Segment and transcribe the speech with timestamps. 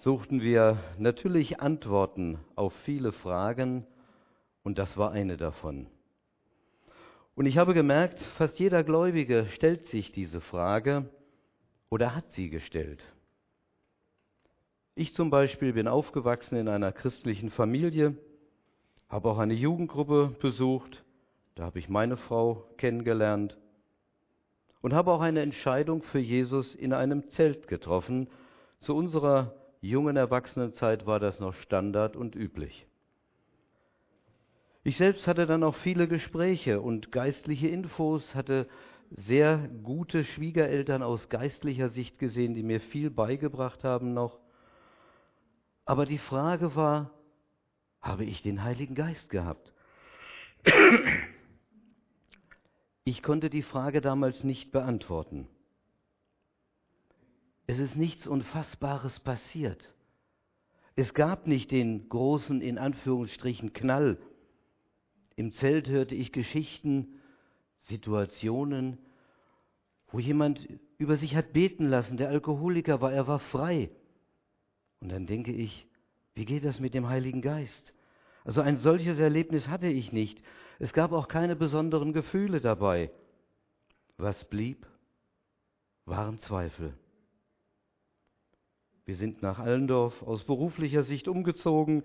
[0.00, 3.86] suchten wir natürlich Antworten auf viele Fragen
[4.62, 5.86] und das war eine davon.
[7.34, 11.10] Und ich habe gemerkt, fast jeder Gläubige stellt sich diese Frage
[11.90, 13.02] oder hat sie gestellt.
[14.94, 18.16] Ich zum Beispiel bin aufgewachsen in einer christlichen Familie,
[19.10, 21.04] habe auch eine Jugendgruppe besucht,
[21.54, 23.58] da habe ich meine Frau kennengelernt
[24.84, 28.28] und habe auch eine Entscheidung für Jesus in einem Zelt getroffen.
[28.82, 32.86] Zu unserer jungen Erwachsenenzeit war das noch Standard und üblich.
[34.82, 38.68] Ich selbst hatte dann auch viele Gespräche und geistliche Infos, hatte
[39.08, 44.38] sehr gute Schwiegereltern aus geistlicher Sicht gesehen, die mir viel beigebracht haben noch.
[45.86, 47.10] Aber die Frage war,
[48.02, 49.72] habe ich den Heiligen Geist gehabt?
[53.06, 55.46] Ich konnte die Frage damals nicht beantworten.
[57.66, 59.90] Es ist nichts Unfassbares passiert.
[60.96, 64.16] Es gab nicht den großen, in Anführungsstrichen, Knall.
[65.36, 67.20] Im Zelt hörte ich Geschichten,
[67.82, 68.98] Situationen,
[70.10, 70.66] wo jemand
[70.96, 73.90] über sich hat beten lassen, der Alkoholiker war, er war frei.
[75.00, 75.86] Und dann denke ich,
[76.34, 77.92] wie geht das mit dem Heiligen Geist?
[78.44, 80.42] Also ein solches Erlebnis hatte ich nicht.
[80.84, 83.10] Es gab auch keine besonderen Gefühle dabei.
[84.18, 84.86] Was blieb,
[86.04, 86.92] waren Zweifel.
[89.06, 92.02] Wir sind nach Allendorf aus beruflicher Sicht umgezogen,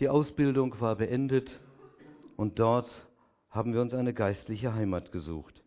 [0.00, 1.60] die Ausbildung war beendet
[2.36, 2.90] und dort
[3.48, 5.62] haben wir uns eine geistliche Heimat gesucht.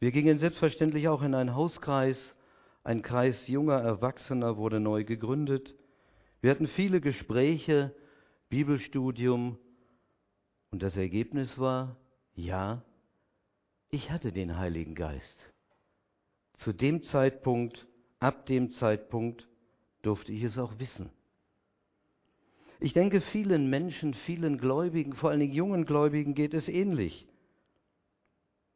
[0.00, 2.18] Wir gingen selbstverständlich auch in einen Hauskreis,
[2.82, 5.72] ein Kreis junger Erwachsener wurde neu gegründet.
[6.40, 7.94] Wir hatten viele Gespräche,
[8.48, 9.60] Bibelstudium
[10.70, 11.96] und das Ergebnis war,
[12.34, 12.82] ja,
[13.88, 15.52] ich hatte den Heiligen Geist.
[16.54, 17.86] Zu dem Zeitpunkt,
[18.18, 19.46] ab dem Zeitpunkt
[20.02, 21.10] durfte ich es auch wissen.
[22.78, 27.26] Ich denke, vielen Menschen, vielen Gläubigen, vor allen Dingen jungen Gläubigen geht es ähnlich,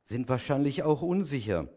[0.07, 1.69] sind wahrscheinlich auch unsicher.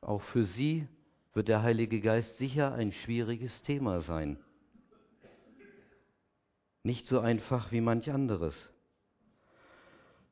[0.00, 0.88] Auch für sie
[1.34, 4.38] wird der Heilige Geist sicher ein schwieriges Thema sein.
[6.82, 8.54] Nicht so einfach wie manch anderes.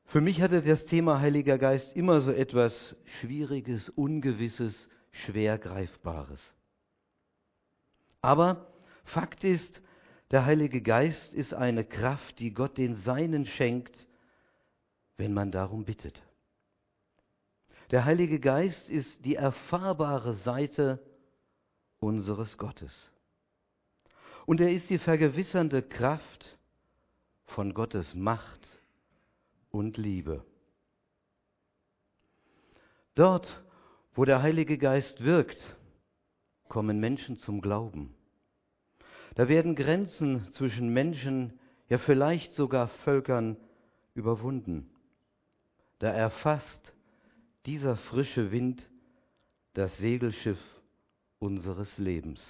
[0.05, 4.73] Für mich hatte das Thema Heiliger Geist immer so etwas Schwieriges, Ungewisses,
[5.11, 6.39] schwer Greifbares.
[8.21, 8.67] Aber
[9.05, 9.81] Fakt ist,
[10.31, 13.95] der Heilige Geist ist eine Kraft, die Gott den Seinen schenkt,
[15.17, 16.21] wenn man darum bittet.
[17.91, 20.99] Der Heilige Geist ist die erfahrbare Seite
[21.99, 22.91] unseres Gottes.
[24.45, 26.57] Und er ist die vergewissernde Kraft
[27.45, 28.67] von Gottes Macht
[29.75, 30.45] und Liebe.
[33.13, 33.63] Dort,
[34.13, 35.57] wo der Heilige Geist wirkt,
[36.67, 38.15] kommen Menschen zum Glauben.
[39.35, 41.59] Da werden Grenzen zwischen Menschen,
[41.89, 43.57] ja vielleicht sogar Völkern
[44.13, 44.89] überwunden.
[45.99, 46.93] Da erfasst
[47.65, 48.81] dieser frische Wind
[49.73, 50.59] das Segelschiff
[51.39, 52.41] unseres Lebens.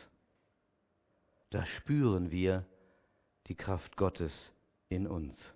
[1.50, 2.66] Da spüren wir
[3.48, 4.52] die Kraft Gottes
[4.90, 5.55] in uns.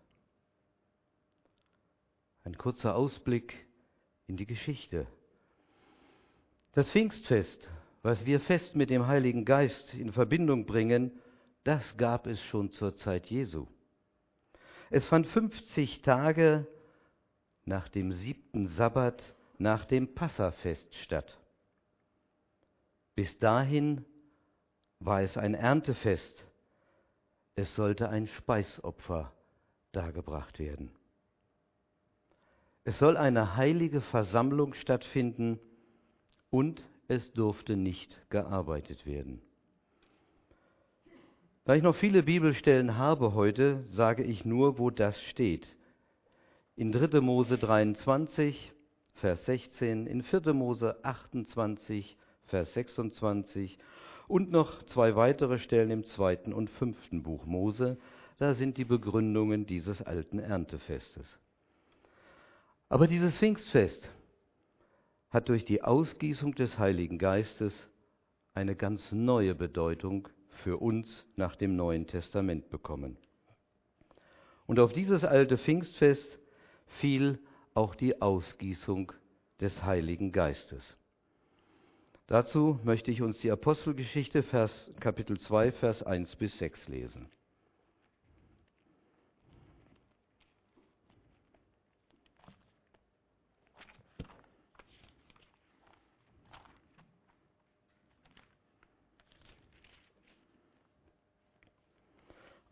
[2.44, 3.54] Ein kurzer Ausblick
[4.28, 5.08] in die Geschichte.
[6.74, 7.70] Das Pfingstfest,
[8.04, 11.20] was wir fest mit dem Heiligen Geist in Verbindung bringen,
[11.64, 13.68] das gab es schon zur Zeit Jesu.
[14.90, 16.66] Es fand 50 Tage
[17.66, 19.22] nach dem siebten Sabbat,
[19.58, 21.38] nach dem Passafest statt.
[23.16, 24.06] Bis dahin
[25.00, 26.48] war es ein Erntefest.
[27.56, 29.34] Es sollte ein Speisopfer
[29.92, 30.92] dargebracht werden.
[32.84, 35.60] Es soll eine heilige Versammlung stattfinden
[36.50, 39.42] und es durfte nicht gearbeitet werden.
[41.66, 45.76] Da ich noch viele Bibelstellen habe heute, sage ich nur, wo das steht.
[46.76, 47.22] In 3.
[47.22, 48.74] Mose 23,
[49.16, 50.54] Vers 16, in 4.
[50.54, 53.78] Mose 28, Vers 26
[54.28, 57.98] und noch zwei weitere Stellen im zweiten und fünften Buch Mose.
[58.38, 61.38] Da sind die Begründungen dieses alten Erntefestes.
[62.90, 64.10] Aber dieses Pfingstfest
[65.30, 67.88] hat durch die Ausgießung des Heiligen Geistes
[68.56, 70.28] eine ganz neue Bedeutung
[70.64, 73.18] für uns nach dem Neuen Testament bekommen.
[74.66, 76.40] Und auf dieses alte Pfingstfest
[77.00, 77.40] fiel
[77.76, 79.12] auch die Ausgießung
[79.62, 80.98] des Heiligen Geistes.
[82.26, 87.30] Dazu möchte ich uns die Apostelgeschichte Vers, Kapitel 2, Vers 1 bis 6 lesen.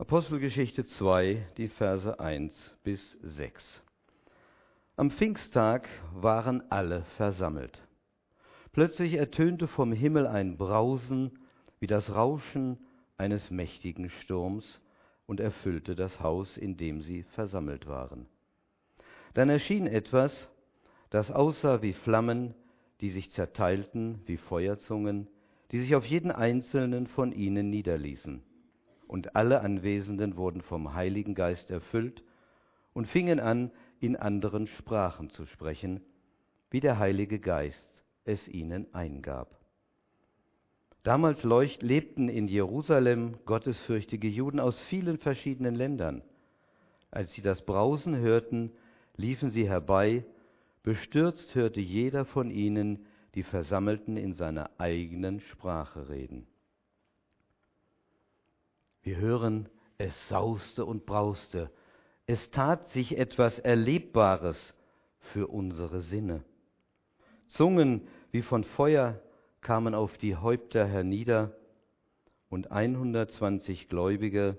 [0.08, 3.84] Apostelgeschichte 2, die Verse 1 bis 6.
[4.96, 7.86] Am Pfingsttag waren alle versammelt.
[8.72, 11.38] Plötzlich ertönte vom Himmel ein Brausen
[11.82, 12.78] wie das Rauschen
[13.18, 14.80] eines mächtigen Sturms
[15.26, 18.28] und erfüllte das Haus, in dem sie versammelt waren.
[19.34, 20.48] Dann erschien etwas,
[21.10, 22.56] das aussah wie Flammen,
[23.02, 25.28] die sich zerteilten wie Feuerzungen,
[25.74, 28.47] die sich auf jeden einzelnen von ihnen niederließen
[29.08, 32.24] und alle Anwesenden wurden vom Heiligen Geist erfüllt
[32.94, 36.02] und fingen an, in anderen Sprachen zu sprechen,
[36.70, 39.58] wie der Heilige Geist es ihnen eingab.
[41.04, 46.22] Damals lebten in Jerusalem gottesfürchtige Juden aus vielen verschiedenen Ländern.
[47.12, 48.72] Als sie das Brausen hörten,
[49.16, 50.26] liefen sie herbei,
[50.84, 53.06] bestürzt hörte jeder von ihnen
[53.36, 56.46] die Versammelten in seiner eigenen Sprache reden.
[59.08, 61.72] Wir hören, es sauste und brauste.
[62.26, 64.58] Es tat sich etwas Erlebbares
[65.32, 66.44] für unsere Sinne.
[67.48, 69.22] Zungen wie von Feuer
[69.62, 71.56] kamen auf die Häupter hernieder
[72.50, 74.58] und 120 Gläubige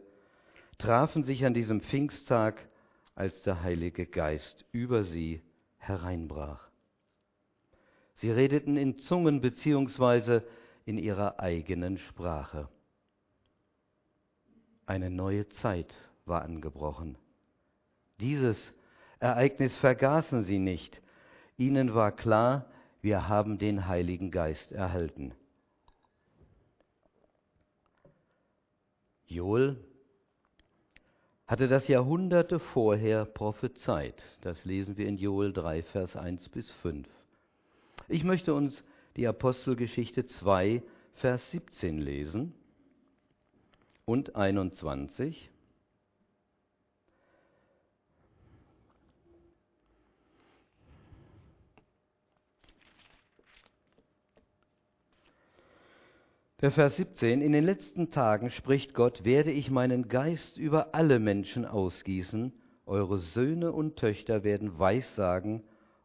[0.78, 2.70] trafen sich an diesem Pfingsttag,
[3.14, 5.42] als der Heilige Geist über sie
[5.76, 6.70] hereinbrach.
[8.14, 10.42] Sie redeten in Zungen beziehungsweise
[10.86, 12.70] in ihrer eigenen Sprache.
[14.88, 15.94] Eine neue Zeit
[16.24, 17.18] war angebrochen.
[18.20, 18.56] Dieses
[19.20, 21.02] Ereignis vergaßen sie nicht.
[21.58, 22.64] Ihnen war klar,
[23.02, 25.34] wir haben den Heiligen Geist erhalten.
[29.26, 29.76] Joel
[31.46, 34.24] hatte das Jahrhunderte vorher prophezeit.
[34.40, 37.06] Das lesen wir in Joel 3, Vers 1 bis 5.
[38.08, 38.82] Ich möchte uns
[39.16, 40.82] die Apostelgeschichte 2,
[41.16, 42.54] Vers 17 lesen
[44.08, 45.50] und 21.
[56.62, 61.18] Der Vers 17, in den letzten Tagen spricht Gott, werde ich meinen Geist über alle
[61.18, 62.54] Menschen ausgießen,
[62.86, 65.62] eure Söhne und Töchter werden Weissagen,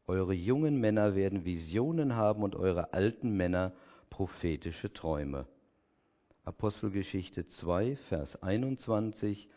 [0.07, 3.71] eure jungen Männer werden Visionen haben und eure alten Männer
[4.09, 5.47] prophetische Träume.
[6.45, 9.47] Apostelgeschichte 2, Vers 21.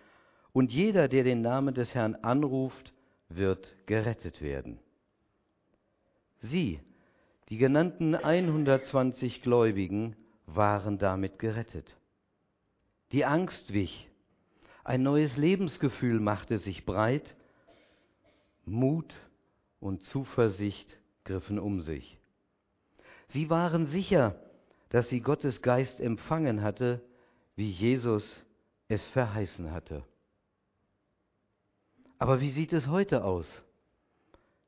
[0.53, 2.93] Und jeder, der den Namen des Herrn anruft,
[3.29, 4.79] wird gerettet werden.
[6.41, 6.81] Sie,
[7.49, 10.17] die genannten 120 Gläubigen,
[10.47, 11.97] waren damit gerettet.
[13.13, 14.09] Die Angst wich,
[14.85, 17.35] ein neues Lebensgefühl machte sich breit,
[18.65, 19.13] Mut
[19.81, 22.19] und Zuversicht griffen um sich.
[23.29, 24.37] Sie waren sicher,
[24.91, 27.03] dass sie Gottes Geist empfangen hatte,
[27.57, 28.25] wie Jesus
[28.89, 30.05] es verheißen hatte.
[32.19, 33.47] Aber wie sieht es heute aus?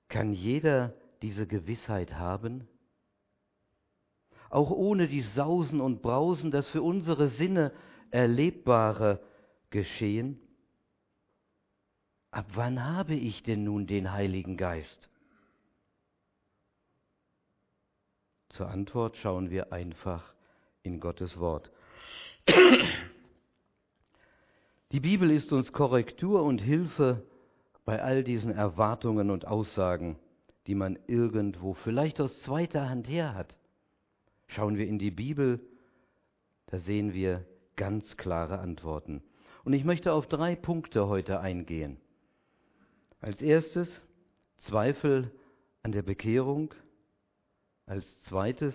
[0.08, 2.66] Kann jeder diese Gewissheit haben?
[4.50, 7.72] Auch ohne die Sausen und Brausen, das für unsere Sinne
[8.10, 9.20] erlebbare
[9.70, 10.40] Geschehen?
[12.30, 15.10] Ab wann habe ich denn nun den Heiligen Geist?
[18.58, 20.34] Zur Antwort schauen wir einfach
[20.82, 21.70] in Gottes Wort.
[24.90, 27.22] Die Bibel ist uns Korrektur und Hilfe
[27.84, 30.18] bei all diesen Erwartungen und Aussagen,
[30.66, 33.56] die man irgendwo vielleicht aus zweiter Hand her hat.
[34.48, 35.60] Schauen wir in die Bibel,
[36.66, 37.46] da sehen wir
[37.76, 39.22] ganz klare Antworten.
[39.62, 41.96] Und ich möchte auf drei Punkte heute eingehen.
[43.20, 43.88] Als erstes
[44.56, 45.30] Zweifel
[45.84, 46.74] an der Bekehrung,
[47.88, 48.74] als zweites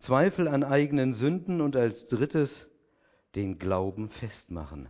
[0.00, 2.68] Zweifel an eigenen Sünden und als drittes
[3.34, 4.88] den Glauben festmachen.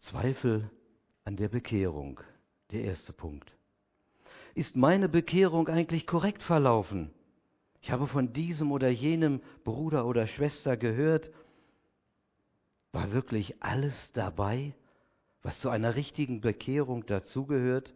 [0.00, 0.70] Zweifel
[1.24, 2.20] an der Bekehrung,
[2.70, 3.50] der erste Punkt.
[4.54, 7.10] Ist meine Bekehrung eigentlich korrekt verlaufen?
[7.80, 11.30] Ich habe von diesem oder jenem Bruder oder Schwester gehört.
[12.92, 14.74] War wirklich alles dabei,
[15.42, 17.92] was zu einer richtigen Bekehrung dazugehört?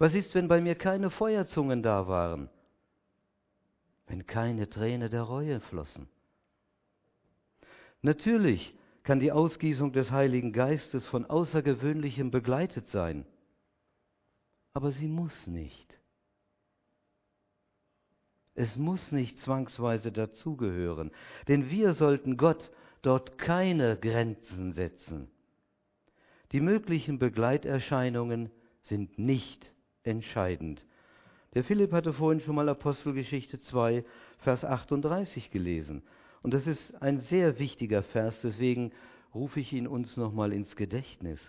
[0.00, 2.48] Was ist, wenn bei mir keine Feuerzungen da waren?
[4.06, 6.08] Wenn keine Träne der Reue flossen?
[8.00, 13.26] Natürlich kann die Ausgießung des Heiligen Geistes von Außergewöhnlichem begleitet sein,
[14.72, 15.98] aber sie muss nicht.
[18.54, 21.10] Es muss nicht zwangsweise dazugehören,
[21.46, 22.70] denn wir sollten Gott
[23.02, 25.30] dort keine Grenzen setzen.
[26.52, 28.50] Die möglichen Begleiterscheinungen
[28.84, 30.84] sind nicht entscheidend.
[31.54, 34.04] Der Philipp hatte vorhin schon mal Apostelgeschichte 2,
[34.38, 36.02] Vers 38 gelesen.
[36.42, 38.92] Und das ist ein sehr wichtiger Vers, deswegen
[39.34, 41.40] rufe ich ihn uns nochmal ins Gedächtnis.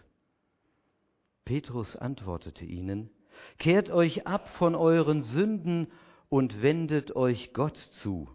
[1.46, 3.10] Petrus antwortete ihnen,
[3.58, 5.88] Kehrt euch ab von euren Sünden
[6.30, 8.30] und wendet euch Gott zu.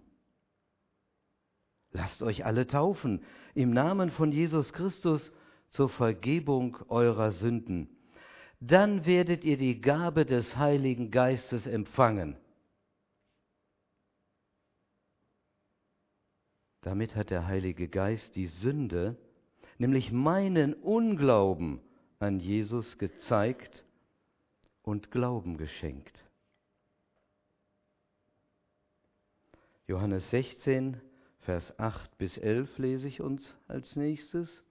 [1.93, 5.33] Lasst euch alle taufen im Namen von Jesus Christus
[5.71, 7.96] zur Vergebung eurer Sünden.
[8.61, 12.37] Dann werdet ihr die Gabe des Heiligen Geistes empfangen.
[16.81, 19.17] Damit hat der Heilige Geist die Sünde,
[19.77, 21.81] nämlich meinen Unglauben
[22.19, 23.85] an Jesus gezeigt
[24.83, 26.25] und Glauben geschenkt.
[29.89, 31.01] Johannes 16,
[31.41, 34.65] Vers 8 bis 11 lese ich uns als nächstes.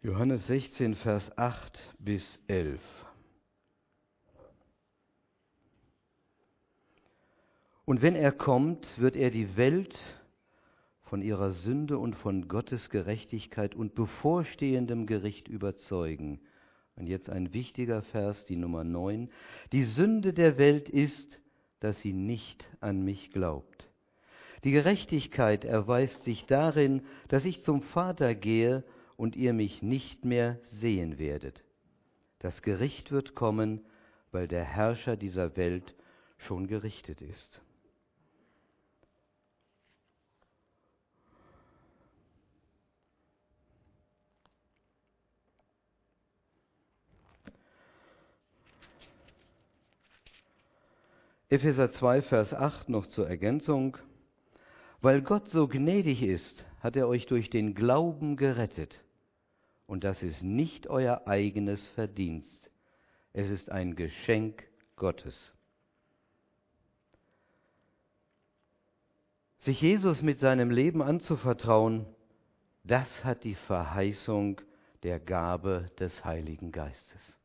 [0.00, 2.80] Johannes 16, Vers 8 bis 11.
[7.84, 9.98] Und wenn er kommt, wird er die Welt
[11.02, 16.38] von ihrer Sünde und von Gottes Gerechtigkeit und bevorstehendem Gericht überzeugen.
[16.94, 19.28] Und jetzt ein wichtiger Vers, die Nummer 9.
[19.72, 21.40] Die Sünde der Welt ist,
[21.80, 23.90] dass sie nicht an mich glaubt.
[24.62, 28.84] Die Gerechtigkeit erweist sich darin, dass ich zum Vater gehe
[29.18, 31.64] und ihr mich nicht mehr sehen werdet.
[32.38, 33.84] Das Gericht wird kommen,
[34.30, 35.96] weil der Herrscher dieser Welt
[36.38, 37.60] schon gerichtet ist.
[51.50, 53.96] Epheser 2, Vers 8 noch zur Ergänzung.
[55.00, 59.00] Weil Gott so gnädig ist, hat er euch durch den Glauben gerettet.
[59.88, 62.70] Und das ist nicht euer eigenes Verdienst.
[63.32, 64.62] Es ist ein Geschenk
[64.96, 65.34] Gottes.
[69.60, 72.04] Sich Jesus mit seinem Leben anzuvertrauen,
[72.84, 74.60] das hat die Verheißung
[75.04, 77.36] der Gabe des Heiligen Geistes.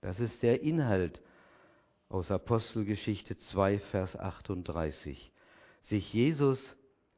[0.00, 1.20] Das ist der Inhalt
[2.08, 5.30] aus Apostelgeschichte 2, Vers 38.
[5.82, 6.58] Sich Jesus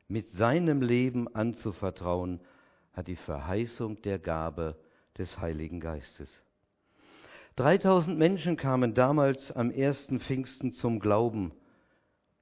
[0.08, 2.40] mit seinem Leben anzuvertrauen,
[2.94, 4.76] hat die Verheißung der Gabe
[5.18, 6.28] des Heiligen Geistes.
[7.56, 11.52] 3000 Menschen kamen damals am ersten Pfingsten zum Glauben.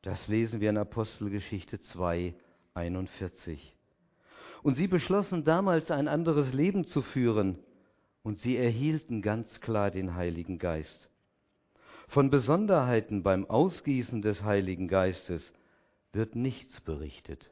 [0.02, 2.34] Das lesen wir in Apostelgeschichte 2,
[2.74, 3.76] 41.
[4.62, 7.58] Und sie beschlossen damals ein anderes Leben zu führen
[8.22, 11.10] und sie erhielten ganz klar den Heiligen Geist.
[12.08, 15.52] Von Besonderheiten beim Ausgießen des Heiligen Geistes
[16.12, 17.50] wird nichts berichtet.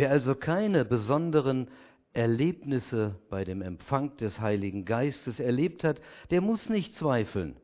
[0.00, 1.68] Wer also keine besonderen
[2.14, 7.54] Erlebnisse bei dem Empfang des Heiligen Geistes erlebt hat, der muss nicht zweifeln.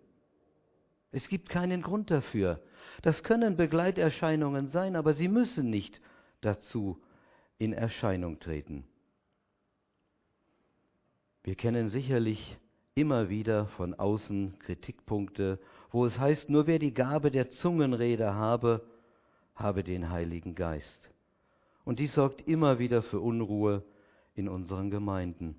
[1.12, 2.60] Es gibt keinen Grund dafür.
[3.00, 5.98] Das können Begleiterscheinungen sein, aber sie müssen nicht
[6.42, 7.02] dazu
[7.56, 8.84] in Erscheinung treten.
[11.42, 12.58] Wir kennen sicherlich
[12.94, 15.58] immer wieder von außen Kritikpunkte,
[15.90, 18.86] wo es heißt, nur wer die Gabe der Zungenrede habe,
[19.54, 21.15] habe den Heiligen Geist.
[21.86, 23.84] Und dies sorgt immer wieder für Unruhe
[24.34, 25.54] in unseren Gemeinden.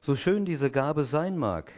[0.00, 1.70] So schön diese Gabe sein mag,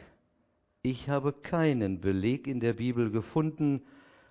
[0.83, 3.83] ich habe keinen Beleg in der Bibel gefunden,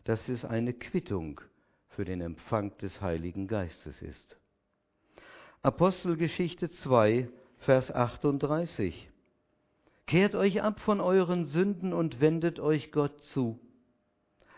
[0.05, 1.41] dass es eine Quittung
[1.89, 4.37] für den Empfang des Heiligen Geistes ist.
[5.63, 9.09] Apostelgeschichte 2, Vers 38.
[10.07, 13.59] Kehrt euch ab von euren Sünden und wendet euch Gott zu.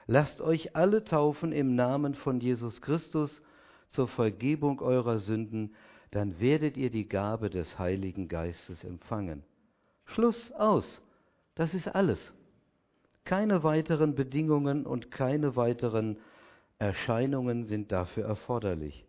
[0.05, 3.41] Lasst euch alle taufen im Namen von Jesus Christus
[3.89, 5.75] zur Vergebung eurer Sünden,
[6.11, 9.43] dann werdet ihr die Gabe des Heiligen Geistes empfangen.
[10.05, 11.01] Schluss aus.
[11.55, 12.19] Das ist alles.
[13.23, 16.17] Keine weiteren Bedingungen und keine weiteren
[16.77, 19.05] Erscheinungen sind dafür erforderlich.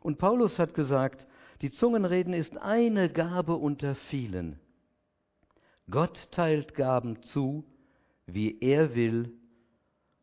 [0.00, 1.26] Und Paulus hat gesagt,
[1.60, 4.58] die Zungenreden ist eine Gabe unter vielen.
[5.90, 7.64] Gott teilt Gaben zu,
[8.26, 9.32] wie er will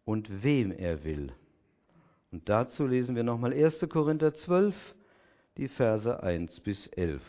[0.06, 1.34] und wem er will.
[2.36, 3.88] Und dazu lesen wir nochmal 1.
[3.88, 4.76] Korinther 12,
[5.56, 7.22] die Verse 1 bis 11.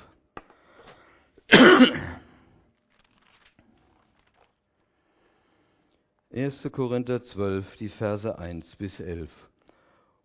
[6.32, 6.68] 1.
[6.72, 9.30] Korinther 12, die Verse 1 bis 11.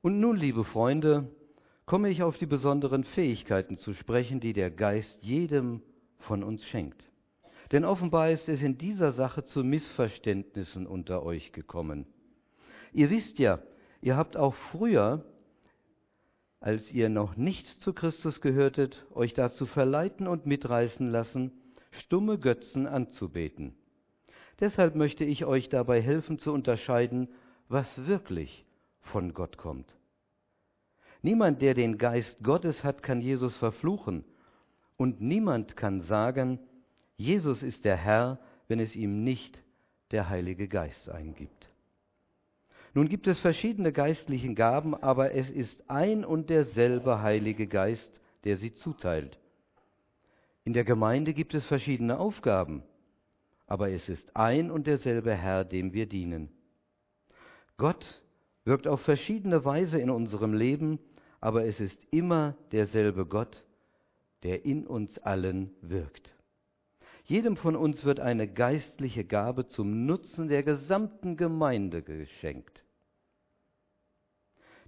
[0.01, 1.29] Und nun, liebe Freunde,
[1.85, 5.83] komme ich auf die besonderen Fähigkeiten zu sprechen, die der Geist jedem
[6.17, 7.03] von uns schenkt.
[7.71, 12.07] Denn offenbar ist es in dieser Sache zu Missverständnissen unter euch gekommen.
[12.93, 13.59] Ihr wisst ja,
[14.01, 15.23] ihr habt auch früher,
[16.59, 21.51] als ihr noch nicht zu Christus gehörtet, euch dazu verleiten und mitreißen lassen,
[21.91, 23.75] stumme Götzen anzubeten.
[24.59, 27.29] Deshalb möchte ich euch dabei helfen zu unterscheiden,
[27.67, 28.63] was wirklich
[29.01, 29.91] von Gott kommt.
[31.23, 34.23] Niemand, der den Geist Gottes hat, kann Jesus verfluchen,
[34.97, 36.59] und niemand kann sagen,
[37.17, 39.63] Jesus ist der Herr, wenn es ihm nicht
[40.11, 41.70] der Heilige Geist eingibt.
[42.93, 48.57] Nun gibt es verschiedene geistlichen Gaben, aber es ist ein und derselbe Heilige Geist, der
[48.57, 49.39] sie zuteilt.
[50.65, 52.83] In der Gemeinde gibt es verschiedene Aufgaben,
[53.65, 56.49] aber es ist ein und derselbe Herr, dem wir dienen.
[57.77, 58.21] Gott
[58.65, 60.99] wirkt auf verschiedene Weise in unserem Leben,
[61.39, 63.63] aber es ist immer derselbe Gott,
[64.43, 66.35] der in uns allen wirkt.
[67.23, 72.80] Jedem von uns wird eine geistliche Gabe zum Nutzen der gesamten Gemeinde geschenkt.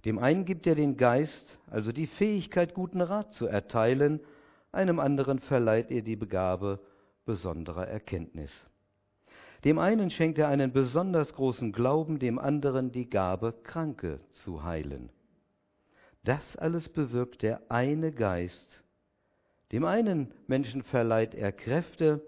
[0.04, 4.20] Dem einen gibt er den Geist, also die Fähigkeit, guten Rat zu erteilen,
[4.70, 6.80] einem anderen verleiht er die Begabe
[7.24, 8.50] besonderer Erkenntnis.
[9.64, 15.08] Dem einen schenkt er einen besonders großen Glauben, dem anderen die Gabe, Kranke zu heilen.
[16.22, 18.82] Das alles bewirkt der eine Geist.
[19.72, 22.20] Dem einen Menschen verleiht er Kräfte,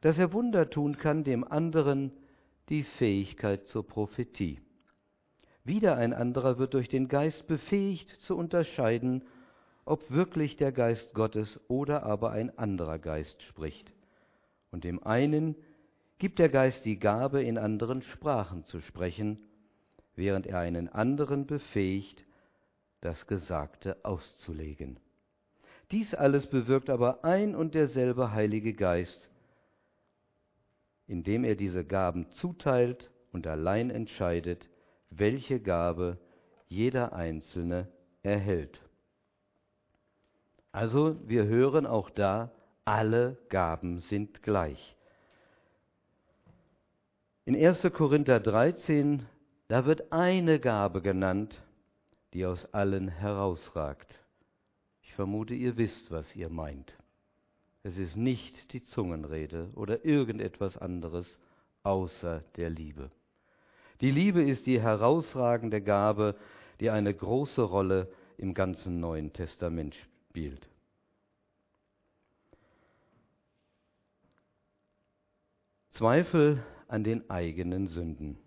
[0.00, 2.12] dass er Wunder tun kann, dem anderen
[2.68, 4.60] die Fähigkeit zur Prophetie.
[5.66, 9.24] Wieder ein anderer wird durch den Geist befähigt zu unterscheiden,
[9.84, 13.92] ob wirklich der Geist Gottes oder aber ein anderer Geist spricht.
[14.70, 15.56] Und dem einen
[16.18, 19.40] gibt der Geist die Gabe, in anderen Sprachen zu sprechen,
[20.14, 22.24] während er einen anderen befähigt,
[23.00, 25.00] das Gesagte auszulegen.
[25.90, 29.30] Dies alles bewirkt aber ein und derselbe Heilige Geist,
[31.08, 34.68] indem er diese Gaben zuteilt und allein entscheidet,
[35.10, 36.18] welche Gabe
[36.68, 37.88] jeder Einzelne
[38.22, 38.80] erhält.
[40.72, 42.50] Also wir hören auch da,
[42.84, 44.96] alle Gaben sind gleich.
[47.44, 47.82] In 1.
[47.92, 49.24] Korinther 13,
[49.68, 51.60] da wird eine Gabe genannt,
[52.34, 54.22] die aus allen herausragt.
[55.02, 56.96] Ich vermute, ihr wisst, was ihr meint.
[57.82, 61.38] Es ist nicht die Zungenrede oder irgendetwas anderes
[61.84, 63.10] außer der Liebe.
[64.00, 66.36] Die Liebe ist die herausragende Gabe,
[66.80, 69.96] die eine große Rolle im ganzen Neuen Testament
[70.28, 70.68] spielt.
[75.92, 78.38] Zweifel an den eigenen Sünden.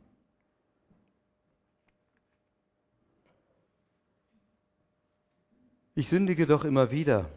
[5.96, 7.32] Ich sündige doch immer wieder.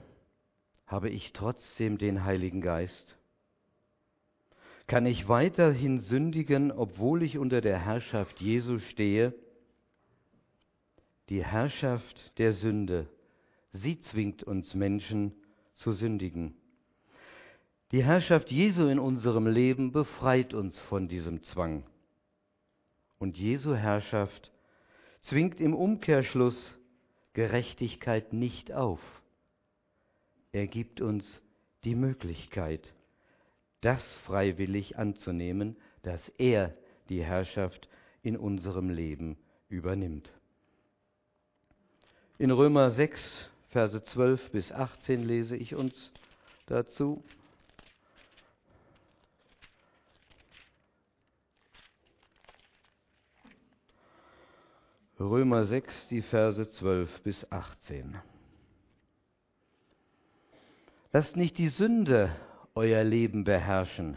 [0.87, 3.17] Habe ich trotzdem den Heiligen Geist?
[4.93, 9.33] Kann ich weiterhin sündigen, obwohl ich unter der Herrschaft Jesu stehe?
[11.31, 13.09] Die Herrschaft der Sünde,
[13.71, 15.33] sie zwingt uns Menschen
[15.77, 16.55] zu sündigen.
[17.91, 21.85] Die Herrschaft Jesu in unserem Leben befreit uns von diesem Zwang.
[23.19, 24.53] Und Jesu Herrschaft
[25.23, 26.79] zwingt im Umkehrschluss
[27.33, 29.01] Gerechtigkeit nicht auf.
[30.53, 31.41] Er gibt uns
[31.83, 32.93] die Möglichkeit,
[33.83, 36.75] das freiwillig anzunehmen, dass er
[37.09, 37.89] die Herrschaft
[38.23, 39.37] in unserem Leben
[39.69, 40.33] übernimmt.
[42.39, 43.21] In Römer 6,
[43.69, 46.13] Verse 12 bis 18 lese ich uns
[46.67, 47.23] dazu.
[55.19, 58.17] Römer 6, die Verse 12 bis 18.
[61.13, 62.35] Lasst nicht die Sünde
[62.75, 64.17] euer Leben beherrschen.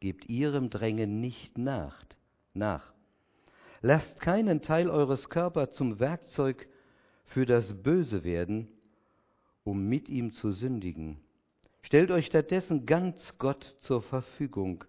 [0.00, 2.04] Gebt ihrem Drängen nicht nach.
[2.54, 2.92] nach.
[3.82, 6.68] Lasst keinen Teil eures Körpers zum Werkzeug
[7.26, 8.68] für das Böse werden,
[9.64, 11.18] um mit ihm zu sündigen.
[11.82, 14.84] Stellt euch stattdessen ganz Gott zur Verfügung,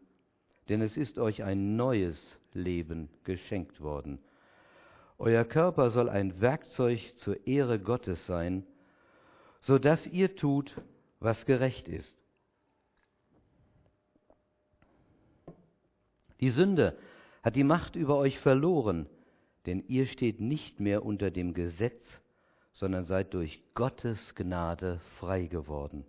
[0.70, 2.18] denn es ist euch ein neues
[2.54, 4.20] Leben geschenkt worden.
[5.18, 8.66] Euer Körper soll ein Werkzeug zur Ehre Gottes sein,
[9.62, 10.76] so dass ihr tut,
[11.20, 12.21] was gerecht ist.
[16.42, 16.98] Die Sünde
[17.44, 19.08] hat die Macht über euch verloren,
[19.66, 22.04] denn ihr steht nicht mehr unter dem Gesetz,
[22.74, 26.04] sondern seid durch Gottes Gnade frei geworden.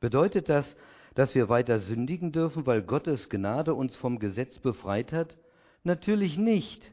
[0.00, 0.76] Bedeutet das,
[1.14, 5.36] dass wir weiter sündigen dürfen, weil Gottes Gnade uns vom Gesetz befreit hat?
[5.84, 6.92] Natürlich nicht.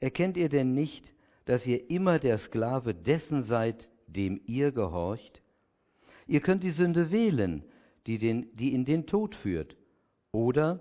[0.00, 1.12] Erkennt ihr denn nicht,
[1.44, 5.42] dass ihr immer der Sklave dessen seid, dem ihr gehorcht?
[6.26, 7.64] Ihr könnt die Sünde wählen,
[8.06, 9.76] die, den, die in den Tod führt.
[10.34, 10.80] Oder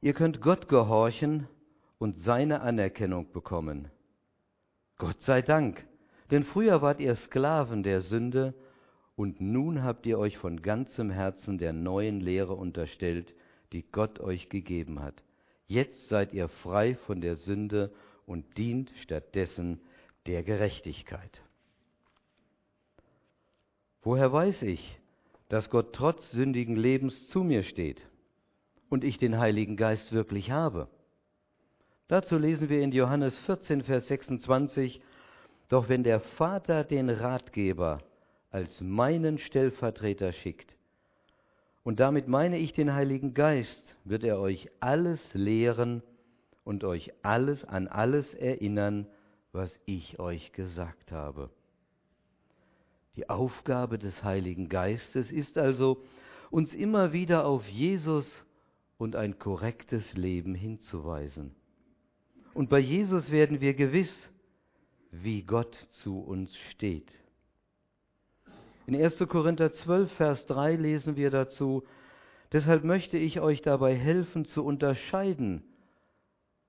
[0.00, 1.46] ihr könnt Gott gehorchen
[1.98, 3.88] und seine Anerkennung bekommen.
[4.98, 5.86] Gott sei Dank,
[6.32, 8.52] denn früher wart ihr Sklaven der Sünde
[9.14, 13.32] und nun habt ihr euch von ganzem Herzen der neuen Lehre unterstellt,
[13.72, 15.22] die Gott euch gegeben hat.
[15.68, 17.94] Jetzt seid ihr frei von der Sünde
[18.26, 19.80] und dient stattdessen
[20.26, 21.42] der Gerechtigkeit.
[24.02, 24.98] Woher weiß ich,
[25.52, 28.02] dass Gott trotz sündigen Lebens zu mir steht
[28.88, 30.88] und ich den Heiligen Geist wirklich habe?
[32.08, 35.02] Dazu lesen wir in Johannes 14, Vers 26,
[35.68, 38.00] Doch wenn der Vater den Ratgeber,
[38.50, 40.74] als meinen Stellvertreter schickt.
[41.82, 46.02] Und damit meine ich den Heiligen Geist, wird er euch alles lehren
[46.64, 49.06] und euch alles an alles erinnern,
[49.52, 51.50] was ich euch gesagt habe.
[53.16, 56.02] Die Aufgabe des Heiligen Geistes ist also,
[56.50, 58.26] uns immer wieder auf Jesus
[58.98, 61.54] und ein korrektes Leben hinzuweisen.
[62.54, 64.30] Und bei Jesus werden wir gewiss,
[65.10, 67.10] wie Gott zu uns steht.
[68.86, 69.18] In 1.
[69.28, 71.84] Korinther 12, Vers 3 lesen wir dazu,
[72.52, 75.64] Deshalb möchte ich euch dabei helfen zu unterscheiden,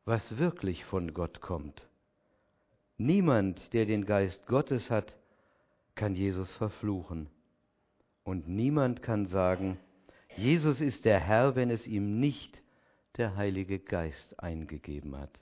[0.05, 1.89] was wirklich von Gott kommt.
[2.97, 5.17] Niemand, der den Geist Gottes hat,
[5.95, 7.29] kann Jesus verfluchen.
[8.23, 9.79] Und niemand kann sagen,
[10.35, 12.61] Jesus ist der Herr, wenn es ihm nicht
[13.17, 15.39] der Heilige Geist eingegeben hat.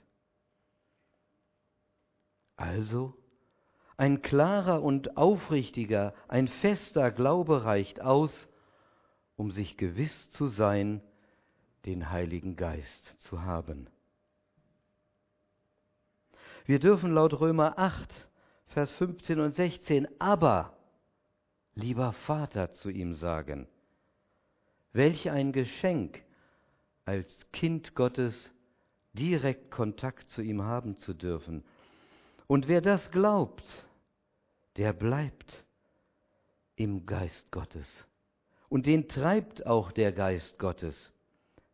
[2.56, 3.14] Also
[3.96, 8.32] ein klarer und aufrichtiger, ein fester Glaube reicht aus,
[9.36, 11.00] um sich gewiss zu sein,
[11.86, 13.88] den Heiligen Geist zu haben.
[16.64, 18.08] Wir dürfen laut Römer 8,
[18.72, 20.76] Vers 15 und 16, aber,
[21.74, 23.68] lieber Vater, zu ihm sagen,
[24.94, 26.22] welch ein Geschenk,
[27.04, 28.50] als Kind Gottes
[29.12, 31.64] direkt Kontakt zu ihm haben zu dürfen.
[32.46, 33.64] Und wer das glaubt,
[34.76, 35.64] der bleibt
[36.76, 37.86] im Geist Gottes.
[38.70, 41.12] Und den treibt auch der Geist Gottes.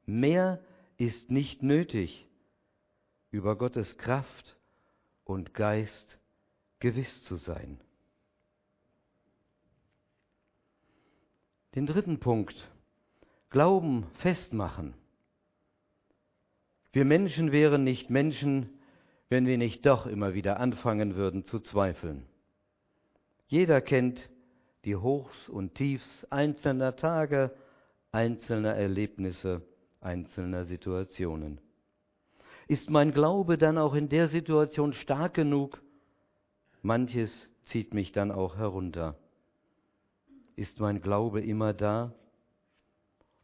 [0.04, 0.60] Mehr
[0.96, 2.26] ist nicht nötig,
[3.30, 4.56] über Gottes Kraft
[5.24, 6.17] und Geist
[6.80, 7.80] gewiss zu sein.
[11.74, 12.68] Den dritten Punkt,
[13.50, 14.94] Glauben festmachen.
[16.92, 18.68] Wir Menschen wären nicht Menschen,
[19.30, 22.26] wenn wir nicht doch immer wieder anfangen würden zu zweifeln.
[23.46, 24.28] Jeder kennt
[24.84, 27.54] die Hochs und Tiefs einzelner Tage,
[28.12, 29.62] einzelner Erlebnisse,
[30.00, 31.60] einzelner Situationen.
[32.66, 35.80] Ist mein Glaube dann auch in der Situation stark genug?
[36.88, 39.14] Manches zieht mich dann auch herunter.
[40.56, 42.14] Ist mein Glaube immer da?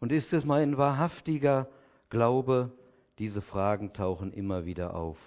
[0.00, 1.68] Und ist es mein wahrhaftiger
[2.08, 2.72] Glaube?
[3.18, 5.18] Diese Fragen tauchen immer wieder auf.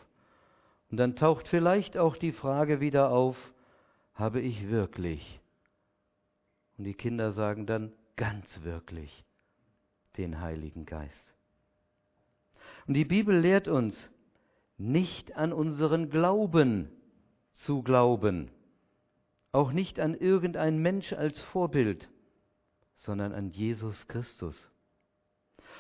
[0.90, 3.38] Und dann taucht vielleicht auch die Frage wieder auf,
[4.16, 5.40] habe ich wirklich?
[6.80, 9.24] Und die Kinder sagen dann ganz wirklich
[10.18, 11.36] den Heiligen Geist.
[12.88, 14.10] Und die Bibel lehrt uns,
[14.80, 16.97] nicht an unseren Glauben
[17.58, 18.50] zu glauben,
[19.52, 22.10] auch nicht an irgendein Mensch als Vorbild,
[22.98, 24.56] sondern an Jesus Christus.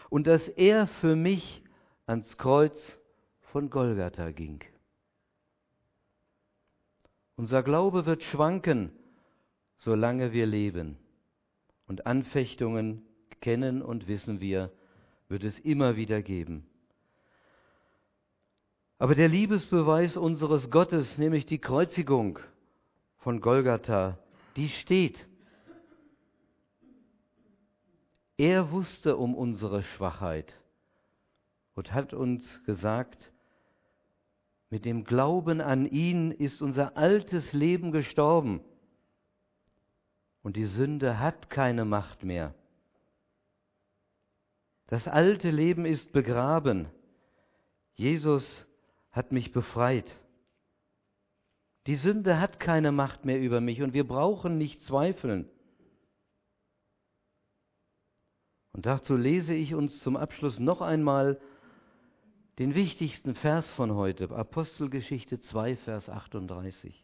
[0.09, 1.63] Und dass er für mich
[2.05, 2.75] ans Kreuz
[3.51, 4.63] von Golgatha ging.
[7.35, 8.91] Unser Glaube wird schwanken,
[9.77, 10.97] solange wir leben.
[11.85, 13.05] Und Anfechtungen
[13.41, 14.71] kennen und wissen wir,
[15.29, 16.67] wird es immer wieder geben.
[18.99, 22.39] Aber der Liebesbeweis unseres Gottes, nämlich die Kreuzigung
[23.19, 24.17] von Golgatha,
[24.55, 25.27] die steht.
[28.37, 30.59] Er wusste um unsere Schwachheit
[31.75, 33.31] und hat uns gesagt,
[34.69, 38.61] mit dem Glauben an ihn ist unser altes Leben gestorben
[40.41, 42.53] und die Sünde hat keine Macht mehr.
[44.87, 46.87] Das alte Leben ist begraben.
[47.95, 48.66] Jesus
[49.17, 50.15] hat mich befreit.
[51.87, 55.49] Die Sünde hat keine Macht mehr über mich und wir brauchen nicht zweifeln.
[58.73, 61.41] Und dazu lese ich uns zum Abschluss noch einmal
[62.59, 67.03] den wichtigsten Vers von heute, Apostelgeschichte 2, Vers 38.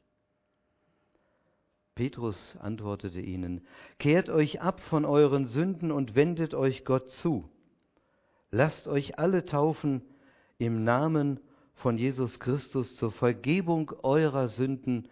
[1.96, 3.66] Petrus antwortete ihnen,
[3.98, 7.50] Kehrt euch ab von euren Sünden und wendet euch Gott zu.
[8.52, 10.04] Lasst euch alle taufen
[10.60, 11.40] im Namen
[11.76, 15.10] von Jesus Christus zur Vergebung eurer Sünden,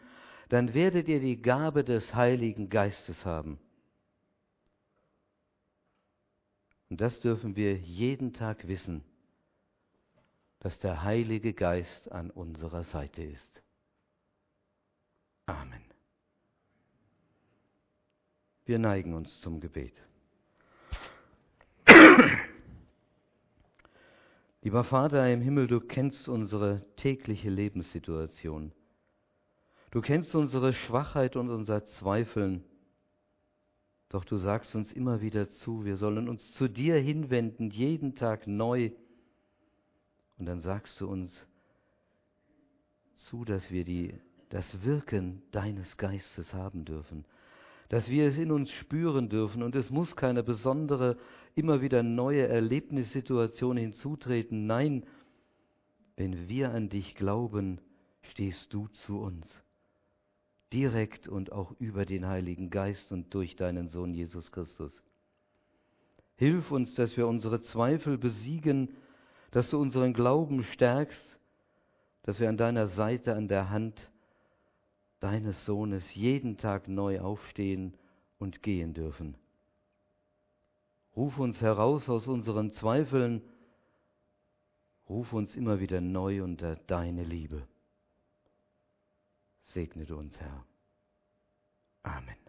[0.50, 3.60] dann werdet ihr die Gabe des Heiligen Geistes haben.
[6.90, 9.04] Und das dürfen wir jeden Tag wissen,
[10.60, 13.62] dass der Heilige Geist an unserer Seite ist.
[15.46, 15.82] Amen.
[18.66, 19.94] Wir neigen uns zum Gebet.
[24.64, 28.72] Lieber Vater im Himmel, du kennst unsere tägliche Lebenssituation.
[29.90, 32.64] Du kennst unsere Schwachheit und unser Zweifeln.
[34.10, 38.46] Doch du sagst uns immer wieder zu, wir sollen uns zu dir hinwenden, jeden Tag
[38.46, 38.92] neu.
[40.38, 41.48] Und dann sagst du uns
[43.16, 44.14] zu, dass wir die,
[44.50, 47.26] das Wirken deines Geistes haben dürfen,
[47.90, 49.64] dass wir es in uns spüren dürfen.
[49.64, 51.18] Und es muss keine besondere,
[51.56, 54.68] immer wieder neue Erlebnissituation hinzutreten.
[54.68, 55.06] Nein,
[56.16, 57.80] wenn wir an dich glauben,
[58.22, 59.48] stehst du zu uns
[60.74, 64.94] direkt und auch über den Heiligen Geist und durch deinen Sohn Jesus Christus.
[66.36, 68.90] Hilf uns, dass wir unsere Zweifel besiegen,
[69.52, 71.40] dass du unseren Glauben stärkst,
[72.24, 74.12] dass wir an deiner Seite, an der Hand
[75.20, 77.96] deines Sohnes jeden Tag neu aufstehen
[78.40, 79.36] und gehen dürfen.
[81.16, 83.42] Ruf uns heraus aus unseren Zweifeln,
[85.10, 87.68] ruf uns immer wieder neu unter deine Liebe.
[89.64, 90.66] Segne du uns, Herr.
[92.04, 92.41] Amen.